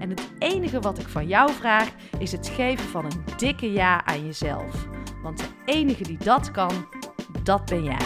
[0.00, 4.04] En het enige wat ik van jou vraag is het geven van een dikke ja
[4.04, 4.86] aan jezelf.
[5.22, 6.88] Want de enige die dat kan,
[7.42, 7.98] dat ben jij.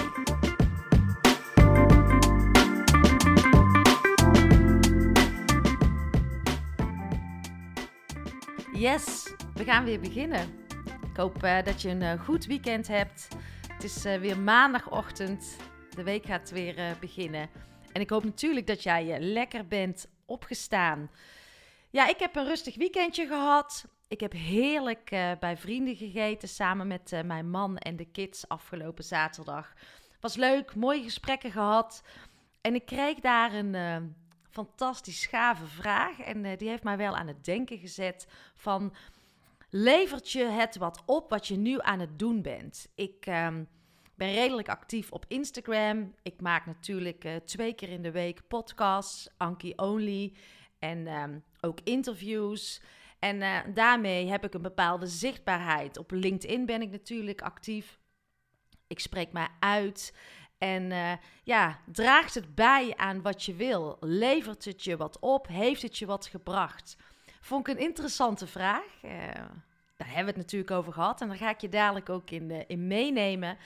[8.72, 10.48] Yes, we gaan weer beginnen.
[11.11, 13.28] Ik hoop uh, dat je een uh, goed weekend hebt.
[13.72, 15.56] Het is uh, weer maandagochtend.
[15.94, 17.48] De week gaat weer beginnen.
[17.92, 21.11] En ik hoop natuurlijk dat jij lekker bent opgestaan.
[21.94, 23.84] Ja, ik heb een rustig weekendje gehad.
[24.08, 28.48] Ik heb heerlijk uh, bij vrienden gegeten samen met uh, mijn man en de kids
[28.48, 29.72] afgelopen zaterdag.
[30.20, 32.02] Was leuk, mooie gesprekken gehad.
[32.60, 33.96] En ik kreeg daar een uh,
[34.50, 36.20] fantastisch gave vraag.
[36.20, 38.94] En die heeft mij wel aan het denken gezet van...
[39.70, 42.88] Levert je het wat op wat je nu aan het doen bent?
[42.94, 43.64] Ik ehm,
[44.14, 46.14] ben redelijk actief op Instagram.
[46.22, 50.32] Ik maak natuurlijk twee keer in de week podcasts, Anki Only...
[50.84, 52.80] En um, ook interviews.
[53.18, 55.98] En uh, daarmee heb ik een bepaalde zichtbaarheid.
[55.98, 57.98] Op LinkedIn ben ik natuurlijk actief.
[58.86, 60.14] Ik spreek mij uit.
[60.58, 61.12] En uh,
[61.42, 63.96] ja, draagt het bij aan wat je wil?
[64.00, 65.46] Levert het je wat op?
[65.46, 66.96] Heeft het je wat gebracht?
[67.40, 69.02] Vond ik een interessante vraag.
[69.05, 69.11] Uh,
[69.96, 71.20] daar hebben we het natuurlijk over gehad.
[71.20, 73.58] En daar ga ik je dadelijk ook in, in meenemen.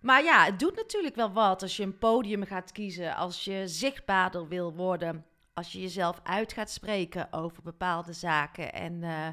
[0.00, 3.14] Maar ja, het doet natuurlijk wel wat als je een podium gaat kiezen.
[3.14, 5.24] Als je zichtbaarder wil worden
[5.56, 8.72] als je jezelf uit gaat spreken over bepaalde zaken.
[8.72, 9.28] En uh,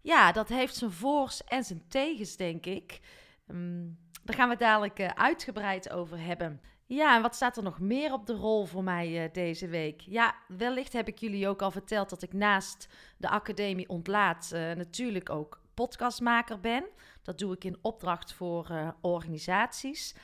[0.00, 3.00] ja, dat heeft zijn voor's en zijn tegens, denk ik.
[3.46, 6.60] Um, daar gaan we dadelijk uh, uitgebreid over hebben.
[6.86, 10.00] Ja, en wat staat er nog meer op de rol voor mij uh, deze week?
[10.00, 15.30] Ja, wellicht heb ik jullie ook al verteld dat ik naast de Academie Ontlaat natuurlijk
[15.30, 16.84] ook podcastmaker ben.
[17.22, 20.14] Dat doe ik in opdracht voor organisaties.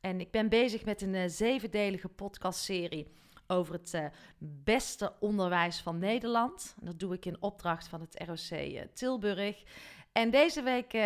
[0.00, 3.18] En ik ben bezig met een zevendelige podcastserie
[3.50, 4.04] over het uh,
[4.38, 6.74] beste onderwijs van Nederland.
[6.80, 9.62] Dat doe ik in opdracht van het ROC uh, Tilburg.
[10.12, 11.02] En deze week uh,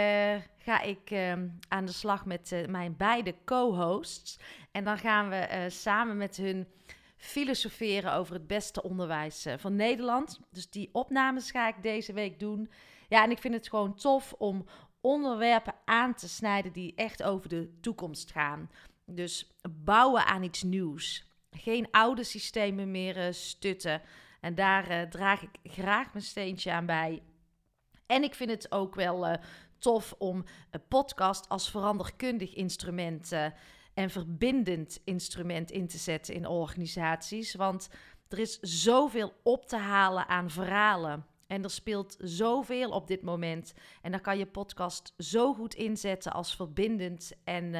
[0.59, 4.38] ga ik ehm, aan de slag met mijn beide co-hosts.
[4.72, 6.66] En dan gaan we samen met hun
[7.16, 10.41] filosoferen over het beste onderwijs van Nederland.
[10.50, 12.71] Dus die opnames ga ik deze week doen.
[13.09, 14.65] Ja, en ik vind het gewoon tof om
[15.00, 18.71] onderwerpen aan te snijden die echt over de toekomst gaan.
[19.06, 21.25] Dus bouwen aan iets nieuws
[21.57, 24.03] geen oude systemen meer uh, stutten.
[24.41, 27.23] En daar uh, draag ik graag mijn steentje aan bij.
[28.07, 29.35] En ik vind het ook wel uh,
[29.79, 33.33] tof om een podcast als veranderkundig instrument
[33.95, 37.55] en verbindend instrument in te zetten in organisaties.
[37.55, 37.89] Want
[38.29, 41.27] er is zoveel op te halen aan verhalen.
[41.47, 43.75] En er speelt zoveel op dit moment.
[44.03, 47.75] En dan kan je podcast zo goed inzetten als verbindend en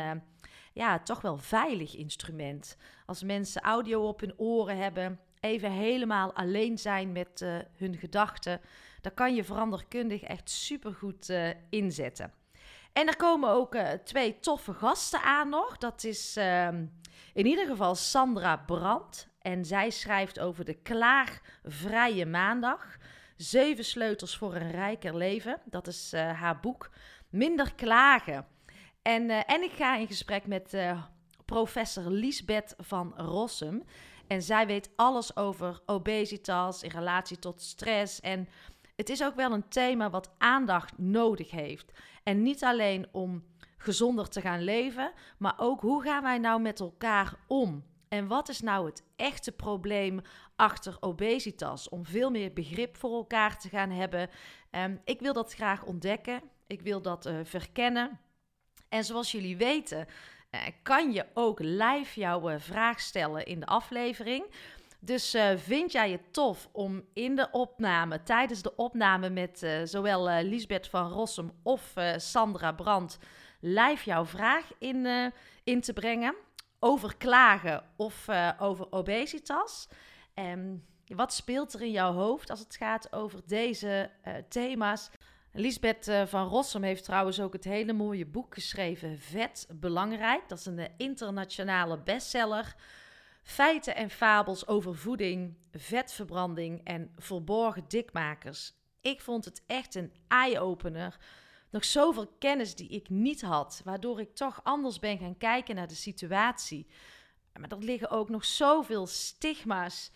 [0.75, 2.77] ja, toch wel veilig instrument.
[3.07, 8.61] Als mensen audio op hun oren hebben, even helemaal alleen zijn met uh, hun gedachten,
[9.01, 12.33] dan kan je veranderkundig echt supergoed uh, inzetten.
[12.93, 15.79] En er komen ook uh, twee toffe gasten aan nog.
[15.79, 16.87] Dat is ehm,
[17.35, 19.29] in ieder geval Sandra Brandt.
[19.41, 22.97] En zij schrijft over de klaarvrije maandag.
[23.37, 25.61] Zeven sleutels voor een rijker leven.
[25.65, 26.91] Dat is haar boek.
[27.29, 28.47] Minder klagen.
[29.05, 31.03] En, uh, en ik ga in gesprek met uh,
[31.45, 33.83] professor Liesbeth van Rossum.
[34.27, 38.21] En zij weet alles over obesitas in relatie tot stress.
[38.21, 38.49] En
[38.97, 41.93] het is ook wel een thema wat aandacht nodig heeft.
[42.23, 43.45] En niet alleen om
[43.77, 47.85] gezonder te gaan leven, maar ook hoe gaan wij nou met elkaar om?
[48.09, 50.21] En wat is nou het echte probleem
[50.57, 51.89] achter obesitas?
[51.89, 54.31] Om veel meer begrip voor elkaar te gaan hebben.
[54.71, 56.43] Um, ik wil dat graag ontdekken.
[56.67, 58.21] Ik wil dat uh, verkennen.
[58.95, 60.07] En zoals jullie weten,
[60.51, 64.45] eh, kan je ook live jouw eh, vraag stellen in de aflevering.
[65.01, 70.31] Dus uh, vind jij het tof om in de opname, tijdens de opname met zowel
[70.31, 73.19] uh, Lisbeth van Rossum of Sandra Brandt,
[73.61, 75.33] live jouw vraag in,
[75.65, 76.35] in te brengen
[76.79, 79.89] over klagen of over obesitas?
[80.35, 84.11] En wat speelt er in jouw hoofd als het gaat over deze
[84.49, 85.11] thema's?
[85.57, 90.49] Lisbeth van Rossum heeft trouwens ook het hele mooie boek geschreven, Vet Belangrijk.
[90.49, 92.77] Dat is een internationale bestseller
[93.45, 98.73] Feiten en fabels over voeding, vetverbranding en verborgen dikmakers.
[99.01, 101.17] Ik vond het echt een eye-opener.
[101.71, 105.89] Nog zoveel kennis die ik niet had, waardoor ik toch anders ben gaan kijken naar
[105.89, 106.87] de situatie.
[107.53, 110.11] Maar er liggen ook nog zoveel stigma's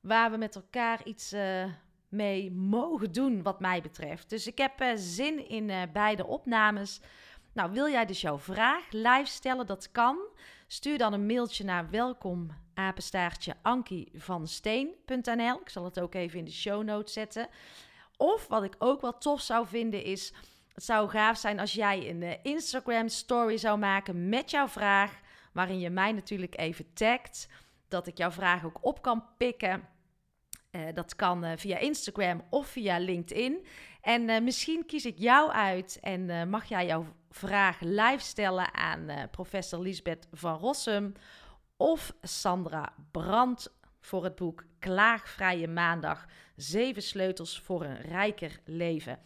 [0.00, 1.64] waar we met elkaar iets uh,
[2.08, 4.30] mee mogen doen, wat mij betreft.
[4.30, 7.00] Dus ik heb uh, zin in uh, beide opnames.
[7.52, 9.66] Nou, wil jij dus jouw vraag live stellen?
[9.66, 10.18] Dat kan.
[10.66, 13.54] Stuur dan een mailtje naar welkom apenstaartje.
[15.60, 17.48] Ik zal het ook even in de show notes zetten.
[18.16, 20.32] Of wat ik ook wel tof zou vinden is,
[20.74, 25.20] het zou gaaf zijn als jij een uh, Instagram story zou maken met jouw vraag,
[25.52, 27.48] waarin je mij natuurlijk even tagt,
[27.88, 29.88] dat ik jouw vraag ook op kan pikken.
[30.70, 33.66] Uh, dat kan uh, via Instagram of via LinkedIn.
[34.00, 39.80] En misschien kies ik jou uit en mag jij jouw vraag live stellen aan professor
[39.80, 41.12] Lisbeth van Rossum
[41.76, 46.26] of Sandra Brandt voor het boek Klaagvrije Maandag:
[46.56, 49.18] Zeven sleutels voor een rijker leven.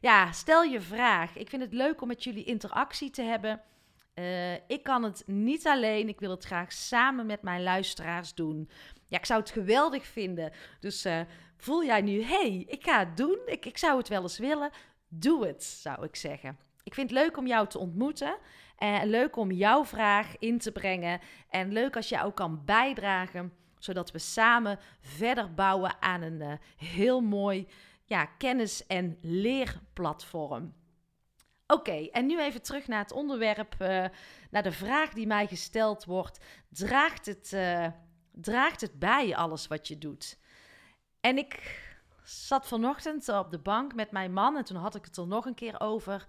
[0.00, 1.36] Ja, stel je vraag.
[1.36, 3.62] Ik vind het leuk om met jullie interactie te hebben.
[4.66, 6.08] Ik kan het niet alleen.
[6.08, 8.70] Ik wil het graag samen met mijn luisteraars doen.
[9.08, 10.52] Ja, ik zou het geweldig vinden.
[10.80, 11.20] Dus uh,
[11.56, 13.38] voel jij nu, hey, ik ga het doen.
[13.46, 14.70] Ik, ik zou het wel eens willen.
[15.08, 16.58] Doe het, zou ik zeggen.
[16.82, 18.36] Ik vind het leuk om jou te ontmoeten.
[18.76, 21.20] En eh, leuk om jouw vraag in te brengen.
[21.50, 26.52] En leuk als je ook kan bijdragen, zodat we samen verder bouwen aan een uh,
[26.76, 27.66] heel mooi
[28.04, 30.74] ja, kennis- en leerplatform.
[31.66, 33.74] Oké, en nu even terug naar het onderwerp,
[34.50, 36.44] naar de vraag die mij gesteld wordt.
[36.68, 37.56] Draagt het,
[38.40, 40.38] draagt het bij alles wat je doet?
[41.20, 41.82] En ik
[42.22, 45.46] zat vanochtend op de bank met mijn man en toen had ik het er nog
[45.46, 46.26] een keer over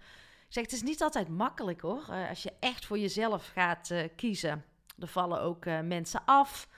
[0.50, 2.06] zeg, het is niet altijd makkelijk hoor.
[2.10, 4.66] Uh, als je echt voor jezelf gaat uh, kiezen.
[5.00, 6.70] Er vallen ook uh, mensen af.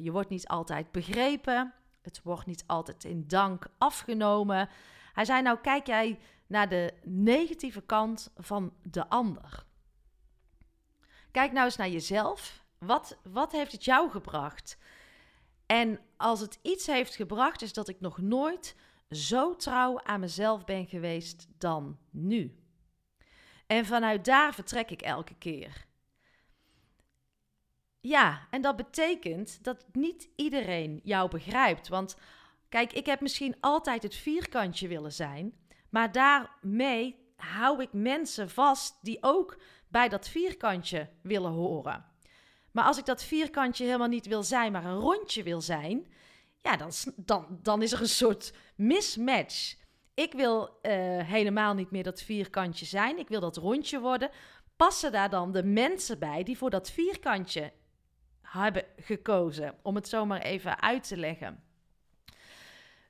[0.00, 1.74] je wordt niet altijd begrepen.
[2.02, 4.68] Het wordt niet altijd in dank afgenomen.
[5.12, 9.64] Hij zei nou, kijk jij naar de negatieve kant van de ander.
[11.30, 12.64] Kijk nou eens naar jezelf.
[12.86, 14.78] Wat, wat heeft het jou gebracht?
[15.66, 18.76] En als het iets heeft gebracht, is dat ik nog nooit
[19.10, 22.58] zo trouw aan mezelf ben geweest dan nu.
[23.66, 25.86] En vanuit daar vertrek ik elke keer.
[28.00, 31.88] Ja, en dat betekent dat niet iedereen jou begrijpt.
[31.88, 32.16] Want
[32.68, 35.54] kijk, ik heb misschien altijd het vierkantje willen zijn,
[35.88, 42.09] maar daarmee hou ik mensen vast die ook bij dat vierkantje willen horen.
[42.72, 46.06] Maar als ik dat vierkantje helemaal niet wil zijn, maar een rondje wil zijn,
[46.62, 49.76] ja, dan, dan, dan is er een soort mismatch.
[50.14, 53.18] Ik wil uh, helemaal niet meer dat vierkantje zijn.
[53.18, 54.30] Ik wil dat rondje worden.
[54.76, 57.72] Passen daar dan de mensen bij die voor dat vierkantje
[58.40, 59.74] hebben gekozen?
[59.82, 61.62] Om het zomaar even uit te leggen.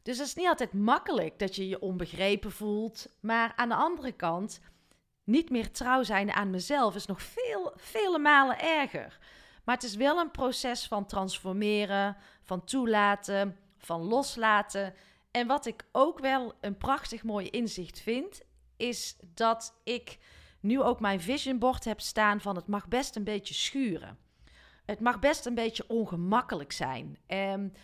[0.03, 3.09] Dus het is niet altijd makkelijk dat je je onbegrepen voelt.
[3.21, 4.61] Maar aan de andere kant,
[5.25, 9.19] niet meer trouw zijn aan mezelf is nog veel, vele malen erger.
[9.71, 14.95] Maar het is wel een proces van transformeren, van toelaten, van loslaten.
[15.31, 18.43] En wat ik ook wel een prachtig mooi inzicht vind,
[18.77, 20.19] is dat ik
[20.61, 24.19] nu ook mijn vision board heb staan van het mag best een beetje schuren.
[24.85, 27.19] Het mag best een beetje ongemakkelijk zijn.
[27.27, 27.75] En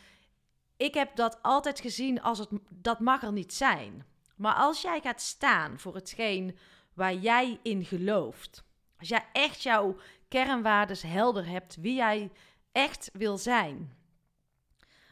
[0.77, 4.07] ik heb dat altijd gezien als het dat mag er niet zijn.
[4.37, 6.59] Maar als jij gaat staan voor hetgeen
[6.95, 8.65] waar jij in gelooft,
[8.99, 9.97] als jij echt jouw
[10.29, 12.31] kernwaardes helder hebt, wie jij
[12.73, 13.97] echt wil zijn,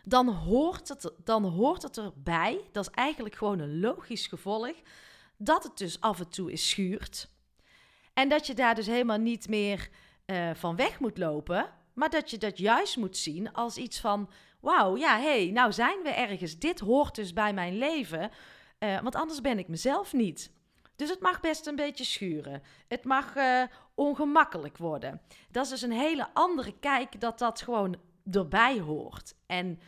[0.05, 4.75] dan hoort, het, dan hoort het erbij, dat is eigenlijk gewoon een logisch gevolg,
[5.37, 7.29] dat het dus af en toe is schuurt.
[8.15, 9.89] En dat je daar dus helemaal niet meer
[10.27, 14.31] uh, van weg moet lopen, maar dat je dat juist moet zien als iets van:
[14.61, 16.59] wauw, ja, hé, hey, nou zijn we ergens.
[16.59, 18.31] Dit hoort dus bij mijn leven,
[18.79, 20.53] uh, want anders ben ik mezelf niet.
[20.97, 22.63] Dus het mag best een beetje schuren.
[22.89, 23.63] Het mag uh,
[23.95, 25.21] ongemakkelijk worden.
[25.51, 27.97] Dat is dus een hele andere kijk dat dat gewoon
[28.31, 29.35] erbij hoort.
[29.47, 29.81] En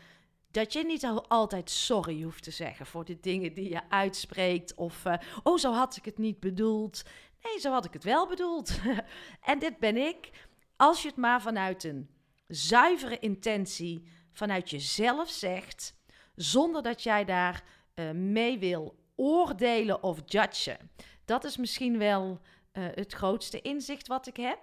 [0.50, 4.74] dat je niet altijd sorry hoeft te zeggen voor de dingen die je uitspreekt.
[4.74, 7.02] Of, uh, oh, zo had ik het niet bedoeld.
[7.42, 8.78] Nee, zo had ik het wel bedoeld.
[9.50, 10.30] en dit ben ik.
[10.76, 12.10] Als je het maar vanuit een
[12.46, 15.94] zuivere intentie, vanuit jezelf zegt,
[16.34, 20.90] zonder dat jij daar uh, mee wil oordelen of judgen.
[21.24, 22.40] Dat is misschien wel
[22.72, 24.58] uh, het grootste inzicht wat ik heb.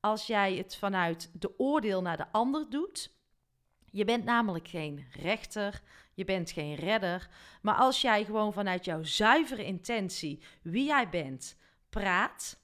[0.00, 3.14] Als jij het vanuit de oordeel naar de ander doet.
[3.90, 5.82] Je bent namelijk geen rechter,
[6.14, 7.28] je bent geen redder.
[7.62, 11.56] Maar als jij gewoon vanuit jouw zuivere intentie, wie jij bent,
[11.90, 12.58] praat.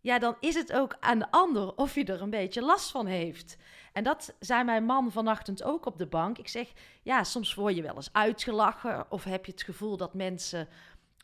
[0.00, 3.06] Ja, dan is het ook aan de ander of je er een beetje last van
[3.06, 3.56] heeft.
[3.94, 6.38] En dat zei mijn man vanochtend ook op de bank.
[6.38, 6.72] Ik zeg,
[7.02, 10.68] ja, soms word je wel eens uitgelachen of heb je het gevoel dat mensen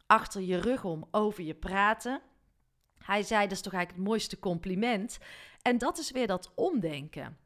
[0.07, 2.21] achter je rug om over je praten.
[2.99, 5.19] Hij zei, dat is toch eigenlijk het mooiste compliment.
[5.63, 7.39] En dat is weer dat omdenken.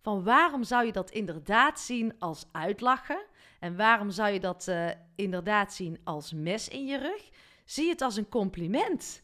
[0.00, 3.24] Van waarom zou je dat inderdaad zien als uitlachen?
[3.60, 7.30] En waarom zou je dat uh, inderdaad zien als mes in je rug?
[7.64, 9.22] Zie het als een compliment.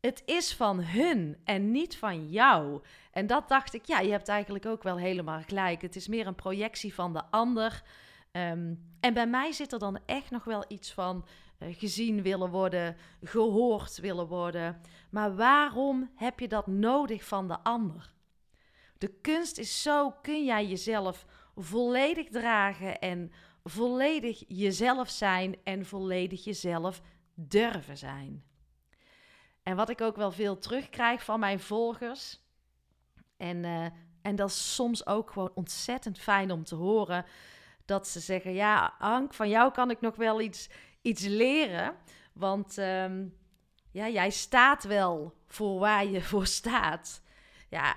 [0.00, 2.82] Het is van hun en niet van jou.
[3.12, 5.82] En dat dacht ik, ja, je hebt eigenlijk ook wel helemaal gelijk.
[5.82, 7.82] Het is meer een projectie van de ander.
[8.32, 11.26] Um, en bij mij zit er dan echt nog wel iets van
[11.58, 14.80] uh, gezien willen worden, gehoord willen worden.
[15.10, 18.12] Maar waarom heb je dat nodig van de ander?
[18.98, 21.26] De kunst is zo, kun jij jezelf
[21.56, 23.32] volledig dragen en
[23.64, 27.02] volledig jezelf zijn en volledig jezelf
[27.34, 28.44] durven zijn.
[29.70, 32.40] En wat ik ook wel veel terugkrijg van mijn volgers,
[33.36, 33.86] en, uh,
[34.22, 37.24] en dat is soms ook gewoon ontzettend fijn om te horen,
[37.84, 40.68] dat ze zeggen, ja, Ank, van jou kan ik nog wel iets,
[41.02, 41.94] iets leren,
[42.32, 43.36] want um,
[43.90, 47.22] ja, jij staat wel voor waar je voor staat.
[47.68, 47.96] Ja,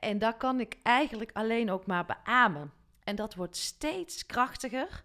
[0.00, 2.72] en dat kan ik eigenlijk alleen ook maar beamen.
[3.04, 5.04] En dat wordt steeds krachtiger.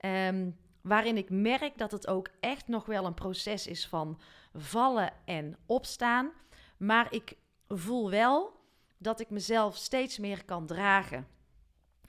[0.00, 4.20] Um, waarin ik merk dat het ook echt nog wel een proces is van
[4.54, 6.30] vallen en opstaan.
[6.76, 7.36] Maar ik
[7.68, 8.60] voel wel
[8.98, 11.26] dat ik mezelf steeds meer kan dragen.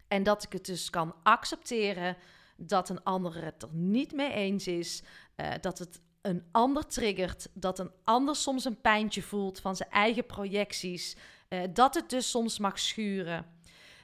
[0.07, 2.17] En dat ik het dus kan accepteren
[2.57, 5.03] dat een ander het er niet mee eens is.
[5.35, 7.49] Uh, dat het een ander triggert.
[7.53, 11.15] Dat een ander soms een pijntje voelt van zijn eigen projecties.
[11.49, 13.45] Uh, dat het dus soms mag schuren.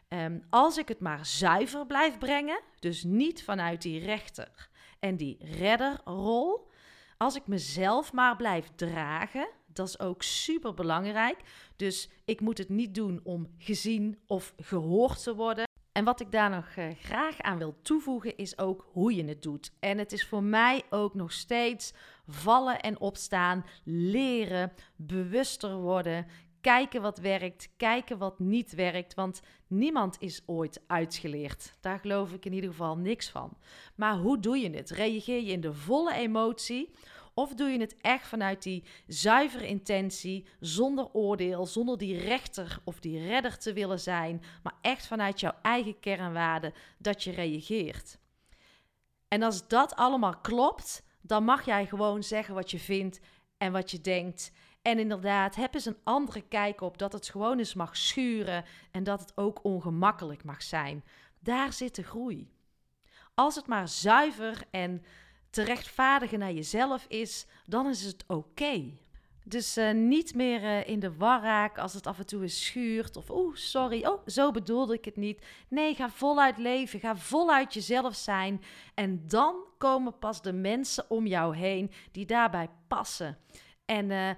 [0.08, 4.70] Um, als ik het maar zuiver blijf brengen, dus niet vanuit die rechter
[5.00, 6.69] en die redderrol,
[7.24, 11.38] als ik mezelf maar blijf dragen, dat is ook super belangrijk.
[11.76, 15.68] Dus ik moet het niet doen om gezien of gehoord te worden.
[15.92, 19.42] En wat ik daar nog uh, graag aan wil toevoegen is ook hoe je het
[19.42, 19.72] doet.
[19.80, 21.94] En het is voor mij ook nog steeds
[22.28, 26.26] vallen en opstaan, leren, bewuster worden,
[26.62, 29.14] kijken wat werkt, kijken wat niet werkt.
[29.14, 31.76] Want niemand is ooit uitgeleerd.
[31.80, 33.58] Daar geloof ik in ieder geval niks van.
[33.96, 34.90] Maar hoe doe je het?
[34.90, 36.92] Reageer je in de volle emotie?
[37.34, 43.00] Of doe je het echt vanuit die zuivere intentie, zonder oordeel, zonder die rechter of
[43.00, 48.20] die redder te willen zijn, maar echt vanuit jouw eigen kernwaarden dat je reageert?
[49.28, 53.20] En als dat allemaal klopt, dan mag jij gewoon zeggen wat je vindt
[53.58, 54.52] en wat je denkt.
[54.82, 59.04] En inderdaad, heb eens een andere kijk op dat het gewoon eens mag schuren en
[59.04, 61.04] dat het ook ongemakkelijk mag zijn.
[61.40, 62.52] Daar zit de groei.
[63.34, 65.04] Als het maar zuiver en
[65.50, 68.98] te rechtvaardigen naar jezelf is, dan is het oké.
[69.44, 72.66] Dus uh, niet meer uh, in de war raken als het af en toe eens
[72.66, 73.18] schuurt.
[73.18, 75.46] Of oeh, sorry, oh, zo bedoelde ik het niet.
[75.70, 77.00] Nee, ga voluit leven.
[77.00, 78.62] Ga voluit jezelf zijn.
[78.94, 83.38] En dan komen pas de mensen om jou heen die daarbij passen.
[83.86, 84.30] En uh,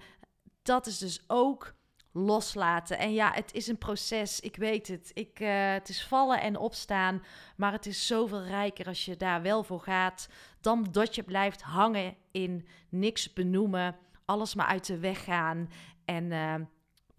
[0.61, 1.73] dat is dus ook
[2.11, 2.97] loslaten.
[2.97, 5.11] En ja, het is een proces, ik weet het.
[5.13, 7.23] Ik, uh, het is vallen en opstaan,
[7.55, 10.29] maar het is zoveel rijker als je daar wel voor gaat,
[10.61, 15.69] dan dat je blijft hangen in niks benoemen, alles maar uit de weg gaan
[16.05, 16.55] en uh,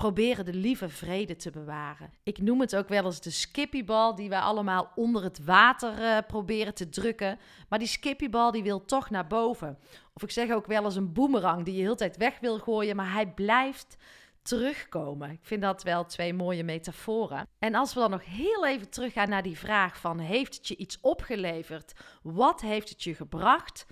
[0.03, 2.11] proberen de lieve vrede te bewaren.
[2.23, 6.19] Ik noem het ook wel eens de skippybal die wij allemaal onder het water uh,
[6.27, 9.79] proberen te drukken, maar die skippybal die wil toch naar boven.
[10.15, 12.97] Of ik zeg ook wel eens een boemerang die je heel tijd weg wil gooien,
[12.97, 13.97] maar hij blijft
[14.43, 15.31] terugkomen.
[15.31, 17.49] Ik vind dat wel twee mooie metaforen.
[17.59, 20.77] En als we dan nog heel even teruggaan naar die vraag van heeft het je
[20.77, 21.93] iets opgeleverd?
[22.23, 23.87] Wat heeft het je gebracht?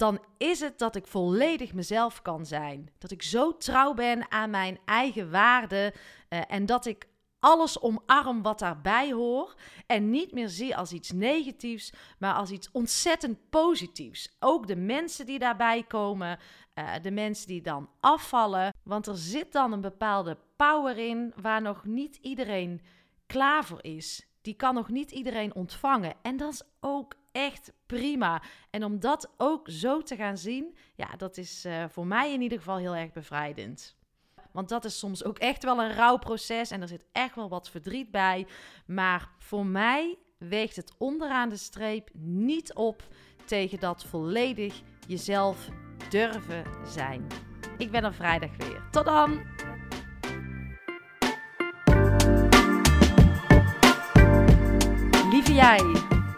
[0.00, 2.90] Dan is het dat ik volledig mezelf kan zijn.
[2.98, 5.92] Dat ik zo trouw ben aan mijn eigen waarden
[6.28, 11.12] uh, en dat ik alles omarm wat daarbij hoort en niet meer zie als iets
[11.12, 14.36] negatiefs, maar als iets ontzettend positiefs.
[14.38, 16.38] Ook de mensen die daarbij komen,
[16.74, 21.62] uh, de mensen die dan afvallen, want er zit dan een bepaalde power in waar
[21.62, 22.80] nog niet iedereen
[23.26, 24.26] klaar voor is.
[24.40, 28.42] Die kan nog niet iedereen ontvangen en dat is ook echt prima.
[28.70, 32.40] En om dat ook zo te gaan zien, ja, dat is uh, voor mij in
[32.40, 33.96] ieder geval heel erg bevrijdend.
[34.52, 37.70] Want dat is soms ook echt wel een rouwproces en er zit echt wel wat
[37.70, 38.46] verdriet bij.
[38.86, 43.02] Maar voor mij weegt het onderaan de streep niet op
[43.44, 45.68] tegen dat volledig jezelf
[46.10, 47.26] durven zijn.
[47.78, 48.82] Ik ben er vrijdag weer.
[48.90, 49.40] Tot dan!
[55.30, 55.78] Lieve jij,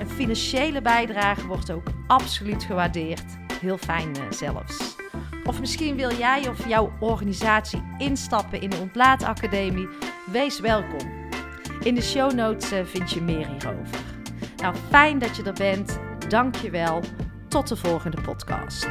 [0.00, 3.24] Een financiële bijdrage wordt ook absoluut gewaardeerd.
[3.60, 4.96] Heel fijn uh, zelfs.
[5.44, 9.88] Of misschien wil jij of jouw organisatie instappen in de Ontlaatacademie.
[10.32, 11.28] Wees welkom.
[11.80, 14.04] In de show notes vind je meer hierover.
[14.56, 15.98] Nou, fijn dat je er bent.
[16.28, 17.00] Dank je wel.
[17.48, 18.86] Tot de volgende podcast.